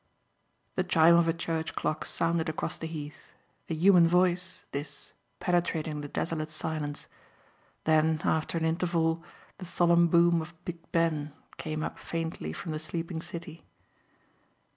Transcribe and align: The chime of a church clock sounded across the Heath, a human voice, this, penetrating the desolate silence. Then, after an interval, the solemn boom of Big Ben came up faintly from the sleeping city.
The 0.77 0.83
chime 0.83 1.15
of 1.15 1.27
a 1.27 1.31
church 1.33 1.75
clock 1.75 2.05
sounded 2.05 2.49
across 2.49 2.79
the 2.79 2.87
Heath, 2.87 3.33
a 3.69 3.75
human 3.75 4.07
voice, 4.07 4.65
this, 4.71 5.13
penetrating 5.39 6.01
the 6.01 6.07
desolate 6.07 6.49
silence. 6.49 7.05
Then, 7.83 8.19
after 8.23 8.57
an 8.57 8.65
interval, 8.65 9.23
the 9.59 9.65
solemn 9.65 10.07
boom 10.07 10.41
of 10.41 10.55
Big 10.65 10.91
Ben 10.91 11.33
came 11.57 11.83
up 11.83 11.99
faintly 11.99 12.51
from 12.51 12.71
the 12.71 12.79
sleeping 12.79 13.21
city. 13.21 13.63